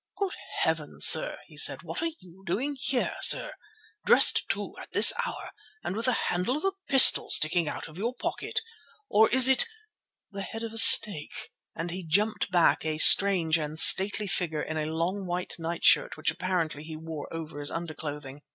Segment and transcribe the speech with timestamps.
[0.17, 3.53] "Good heavens, sir," he said, "what are you doing here, sir?
[4.03, 5.51] Dressed too, at this hour,
[5.83, 10.63] and with the handle of a pistol sticking out of your pocket—or is it—the head
[10.63, 15.27] of a snake?" and he jumped back, a strange and stately figure in a long
[15.27, 18.41] white nightshirt which apparently he wore over his underclothing.